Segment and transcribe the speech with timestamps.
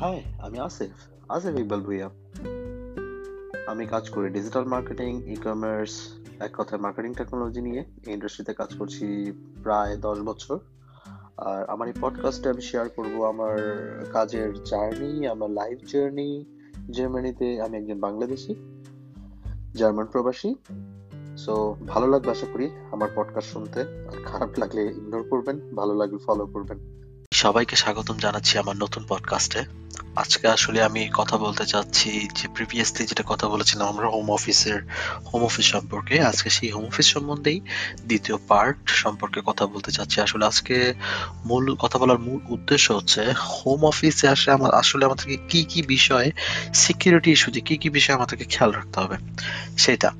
[0.00, 0.90] High আমি আসিফ।
[1.28, 2.10] আসিফ ইকবাল ভুইয়া।
[3.66, 8.74] আমি কাজ করি ডিজিটাল মার্কেটিং ই কমার্স এক কথায় মার্কেটিং টেকনোলজি নিয়ে। এই ইন্ডাস্ট্রিতে কাজ
[8.78, 9.32] করছি
[9.62, 10.58] প্রায় দশ বছর।
[11.36, 13.58] আর আমার এই পডকাস্টে আমি শেয়ার করব আমার
[14.12, 16.44] কাজের জার্নি আমার লাইফ জার্নি
[16.90, 18.54] জার্মানিতে আমি একজন বাংলাদেশি
[19.74, 20.54] জার্মান প্রবাসী।
[21.36, 26.18] সো ভালো লাগবে আশা করি আমার পডকাস্ট শুনতে। আর খারাপ লাগলে ইগনোর করবেন, ভালো লাগলে
[26.18, 26.97] ফলো করবেন।
[27.38, 29.64] সবাইকে স্বাগতম জানাচ্ছি আমার নতুন পডকাস্টে
[30.16, 34.80] আজকে আসলে আমি কথা বলতে চাচ্ছি যে প্রিভিয়াসলি যেটা কথা বলেছিলাম আমরা হোম অফিসের
[35.24, 37.60] হোম অফিস সম্পর্কে, আজকে সেই হোম অফিস সম্বন্ধেই
[38.06, 40.94] দ্বিতীয় পার্ট সম্পর্কে কথা বলতে চাচ্ছি। আসলে আজকে
[41.44, 46.32] মূল কথা বলার মূল উদ্দেশ্য হচ্ছে হোম অফিসে আসলে আমার, আসলে আমাদেরকে কি কি বিষয়ে
[46.74, 49.16] সিকিউরিটি ইস্যুতে কি কি বিষয়ে আমাদেরকে খেয়াল রাখতে হবে?
[49.78, 50.10] সেটা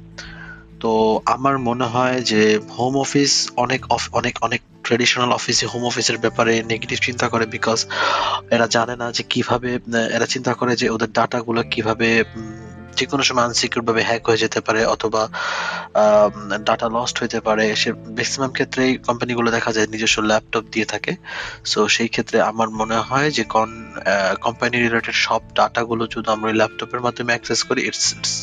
[0.81, 3.81] তো আমার মনে হয় যে হোম অফিস অনেক
[4.13, 7.79] অনেক অনেক ট্রেডিশনাল অফিসে হোম অফিসের ব্যাপারে নেগেটিভ চিন্তা করে বিকজ
[8.51, 9.71] এরা জানে না যে কীভাবে,
[10.11, 12.09] এরা চিন্তা করে যে ওদের ডাটাগুলো কীভাবে
[12.99, 15.23] যে কোনো সময় আনসিকিউর ভাবে হ্যাক হয়ে যেতে পারে অথবা
[16.67, 21.13] ডাটা লস্ট হইতে পারে। সে ম্যাক্সিমাম ক্ষেত্রেই কোম্পানিগুলো দেখা যায় নিজস্ব ল্যাপটপ দিয়ে থাকে।
[21.71, 23.71] সো সেই ক্ষেত্রে আমার মনে হয় যে কন
[24.47, 28.35] কোম্পানি রিলেটেড সব ডাটাগুলো যদি আমরা ল্যাপটপের মাধ্যমে অ্যাক্সেস করি it's it's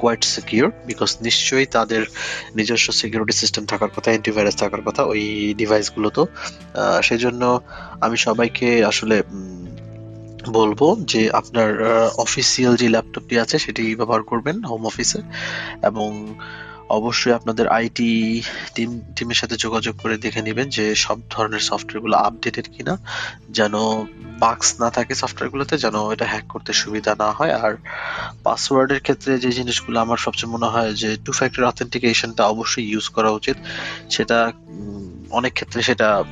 [0.00, 2.02] quite secure because নিশ্চয়ই তাদের
[2.58, 5.22] নিজস্ব সিকিউরিটি সিস্টেম থাকার কথা অ্যান্টিভাইরাস থাকার কথা, ওই
[5.60, 6.22] ডিভাইসগুলো তো।
[7.02, 7.42] সেই জন্য
[8.04, 9.16] আমি সবাইকে আসলে
[10.48, 11.70] বলব যে আপনার
[12.16, 15.20] অফিসিয়াল যে ল্যাপটপটি আছে সেটি ব্যবহার করবেন হোম অফিসে
[15.82, 16.36] এবং
[16.90, 18.42] অবশ্যই আপনাদের আইটি
[18.74, 22.98] টিম টিমের সাথে যোগাযোগ করে দেখে নেবেন যে সব ধরনের সফটওয়্যারগুলো আপডেটেড কিনা,
[23.50, 23.74] যেন
[24.38, 27.76] বাক্স না থাকে সফটওয়্যারগুলোতে যেন এটা হ্যাক করতে সুবিধা না হয়। আর
[28.42, 33.30] পাসওয়ার্ডের ক্ষেত্রে যে জিনিসগুলো আমার সবচেয়ে মনে হয় যে টু ফ্যাক্টর অথেন্টিকেশনটা অবশ্যই ইউজ করা
[33.30, 33.56] উচিত।
[34.10, 34.52] সেটা
[35.30, 36.24] অনেক ক্ষেত্রে সেটা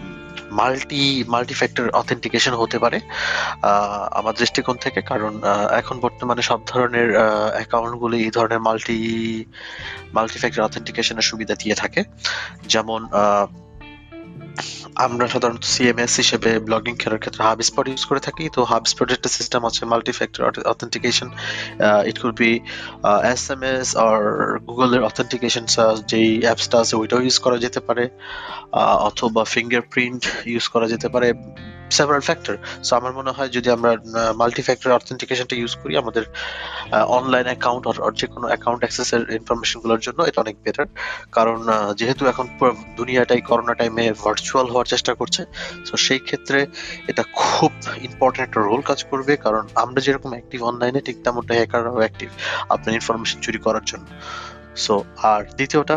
[0.60, 2.98] মাল্টি মাল্টি ফ্যাক্টর অথেন্টিকেশন হতে পারে
[4.18, 5.32] আমার দৃষ্টিকোণ থেকে, কারণ
[5.80, 7.08] এখন বর্তমানে সব ধরনের
[7.56, 8.98] অ্যাকাউন্টগুলি এই ধরনের মাল্টি
[10.16, 12.00] মাল্টি ফ্যাক্টর অথেন্টিকেশনের সুবিধা দিয়ে থাকে।
[12.68, 13.00] যেমন
[15.04, 19.08] আমরা সাধারণত সিএমএস হিসেবে ব্লগিং করার ক্ষেত্রে হাব স্পট ইউজ করে থাকি। তো হাব স্পট
[19.16, 20.42] একটা সিস্টেম আছে multi factor
[20.72, 21.28] authentication
[22.10, 22.52] it could be
[23.34, 24.18] S M S আর
[24.66, 25.64] গুগলের অথেন্টিকেশন
[26.10, 28.04] যেই অ্যাপসটা আছে, ওইটাও ইউজ করা যেতে পারে।
[29.08, 31.28] অথবা ফিঙ্গারপ্রিন্ট ইউজ করা যেতে পারে।
[31.96, 32.54] সেভারাল ফ্যাক্টর
[32.86, 33.90] সো আমার মনে হয় যদি আমরা
[34.40, 36.24] মাল্টি ফ্যাক্টর অথেন্টিকেশনটা ইউজ করি, আমাদের
[37.18, 40.88] অনলাইন অ্যাকাউন্ট আর যে কোনো অ্যাকাউন্ট অ্যাক্সেসের ইনফরমেশনগুলোর জন্য এটা অনেক বেটার
[41.36, 41.58] কারণ
[42.00, 42.46] যেহেতু এখন
[42.98, 45.42] দুনিয়াটাই করোনা টাইমে ভার্চুয়াল হওয়ার চেষ্টা করছে
[45.88, 46.58] সো সেই ক্ষেত্রে
[47.10, 47.72] এটা খুব
[48.08, 52.28] ইম্পর্টেন্ট একটা রোল কাজ করবে। কারণ আমরা যেরকম অ্যাক্টিভ অনলাইনে ঠিক তেমনটা হ্যাকাররাও অ্যাক্টিভ
[52.74, 54.06] আপনার ইনফরমেশন চুরি করার জন্য।
[54.84, 54.94] সো
[55.32, 55.96] আর দ্বিতীয়টা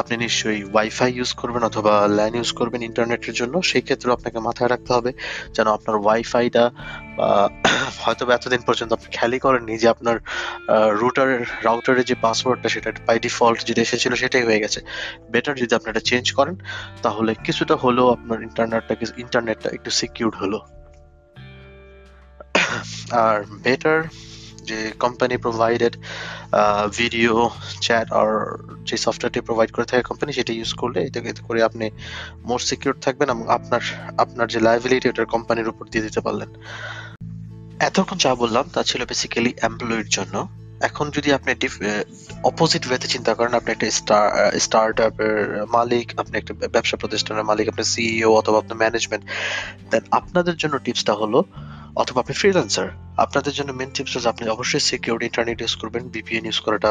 [0.00, 4.70] আপনি নিশ্চয়ই ওয়াইফাই ইউজ করবেন অথবা ল্যান ইউজ করবেন ইন্টারনেটের জন্য, সেই ক্ষেত্রে আপনাকে মাথায়
[4.72, 5.10] রাখতে হবে
[5.56, 6.64] যেন আপনার ওয়াইফাইটা
[8.04, 10.16] হয়তো এতদিন পর্যন্ত আপনি খেয়ালই করেননি যে আপনার
[11.00, 14.80] রুটারের রাউটারের যে পাসওয়ার্ডটা সেটা বাই ডিফল্ট যেটা এসেছিল সেটাই হয়ে গেছে।
[15.32, 16.56] বেটার যদি আপনি এটা চেঞ্জ করেন,
[17.02, 18.94] তাহলে কিছুটা হলেও আপনার ইন্টারনেটটা
[19.24, 20.58] ইন্টারনেটটা একটু সিকিউরড হলো।
[23.24, 23.98] আর বেটার
[24.64, 25.94] যে কোম্পানি প্রোভাইডেড
[26.98, 27.32] ভিডিও
[27.80, 28.30] চ্যাট আর
[28.88, 31.86] যে সফটওয়্যারটি প্রোভাইড করে থাকে কোম্পানি সেটা ইউজ করলে এটাকে করে আপনি
[32.44, 33.82] মোর সিকিউর থাকবেন এবং আপনার
[34.18, 36.50] আপনার যে লাইবিলিটি ওটার কোম্পানির উপর দিয়ে দিতে পারলেন।
[37.88, 40.36] এতক্ষণ যা বললাম তা ছিল বেসিক্যালি এমপ্লয়ির জন্য।
[40.88, 41.50] এখন যদি আপনি
[42.42, 44.26] অপোজিট ওয়েতে চিন্তা করেন, আপনি একটা স্টার
[44.58, 49.24] স্টার্ট আপের মালিক, আপনি একটা ব্যবসা প্রতিষ্ঠানের মালিক, আপনি সিইও অথবা আপনার ম্যানেজমেন্ট
[49.90, 51.38] দেন আপনাদের জন্য টিপসটা হলো,
[51.96, 56.44] অথবা আপনি ফ্রিল্যান্সার আপনাদের জন্য মেন টিপস হচ্ছে আপনি অবশ্যই সিকিউর ইন্টারনেট ইউজ করবেন ভিপিএন
[56.48, 56.90] ইউজ করাটা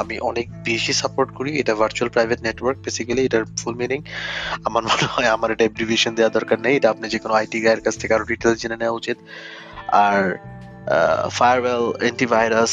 [0.00, 4.00] আমি অনেক বেশি সাপোর্ট করি। এটা ভার্চুয়াল প্রাইভেট নেটওয়ার্ক বেসিক্যালি এটার ফুল মিনিং
[4.68, 7.82] আমার মনে হয় আমার এটা এব্রিভিয়েশন দেওয়া দরকার নেই। এটা আপনি যে কোনো আইটি গায়ের
[7.86, 9.18] কাছ থেকে আরও ডিটেলস জেনে নেওয়া উচিত।
[10.04, 10.18] আর
[11.38, 12.72] ফায়ারওয়েল অ্যান্টিভাইরাস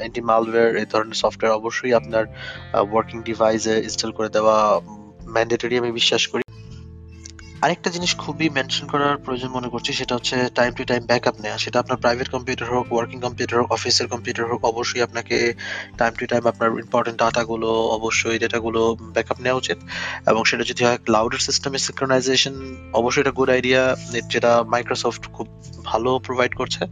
[0.00, 2.24] অ্যান্টি মালওয়্যার এই ধরনের সফটওয়্যার অবশ্যই আপনার
[2.92, 4.56] ওয়ার্কিং ডিভাইসে ইনস্টল করে দেওয়া
[5.34, 6.43] ম্যান্ডেটরি আমি বিশ্বাস করি।
[7.64, 11.58] আরেকটা জিনিস খুবই মেনশন করার প্রয়োজন মনে করছি, সেটা হচ্ছে টাইম টু টাইম ব্যাকআপ নেওয়া
[11.64, 15.36] সেটা আপনার প্রাইভেট কম্পিউটার হোক ওয়ার্কিং কম্পিউটার হোক অফিসের কম্পিউটার হোক, অবশ্যই আপনাকে
[16.00, 18.80] টাইম টু টাইম আপনার ইম্পর্টেন্ট ডাটাগুলো অবশ্যই ডেটাগুলো
[19.14, 19.78] ব্যাকআপ নেওয়া উচিত।
[20.30, 22.54] এবং সেটা যদি হয় ক্লাউডের সিস্টেমের সিঙ্ক্রোনাইজেশন
[23.00, 23.82] অবশ্যই এটা গুড আইডিয়া
[24.32, 25.46] যেটা মাইক্রোসফট খুব
[25.90, 26.82] ভালো প্রোভাইড করছে।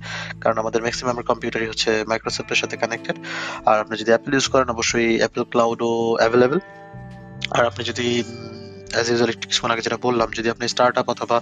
[0.43, 3.17] কারণ আমাদের ম্যাক্সিমাম কম্পিউটারই হচ্ছে মাইক্রোসফটের সাথে কানেক্টেড
[3.69, 6.61] আর আপনি যদি অ্যাপেল ইউজ করেন, অবশ্যই অ্যাপেল ক্লাউডও অ্যাভেলেবেল
[7.57, 8.07] আর আপনি যদি
[8.95, 11.37] অ্যাজ ইউজুয়াল একটু আগে যেটা বললাম, যদি আপনি স্টার্ট আপ অথবা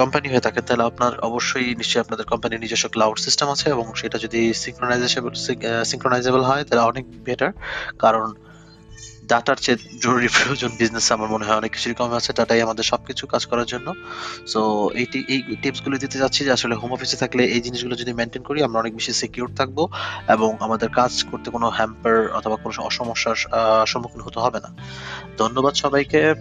[0.00, 4.16] কোম্পানি হয়ে থাকেন, তাহলে আপনার অবশ্যই নিশ্চয়ই আপনাদের কোম্পানির নিজস্ব ক্লাউড সিস্টেম আছে এবং সেটা
[4.24, 5.32] যদি সিঙ্ক্রোনাইজেবল
[5.90, 7.52] সিঙ্ক্রোনাইজেবল হয়, তাহলে অনেক বেটার
[8.04, 8.26] কারণ
[9.30, 13.00] ডাটার চেয়ে জরুরি প্রয়োজন বিজনেস আমার মনে হয় অনেক কিছুই কম আছে ডাটাই আমাদের সব
[13.06, 13.94] কিছু কাজ করার জন্য।
[14.46, 18.42] সো এইটি, এই টিপসগুলো দিতে চাচ্ছি যে আসলে হোম অফিসে থাকলে এই জিনিসগুলো যদি মেনটেন
[18.42, 19.78] করি, আমরা অনেক বেশি সিকিউর থাকব
[20.28, 23.36] এবং আমাদের কাজ করতে কোনো হ্যাম্পার অথবা কোনো সমস্যার
[23.86, 24.70] সম্মুখীন হতে হবে না।
[25.38, 26.34] ধন্যবাদ সবাইকে।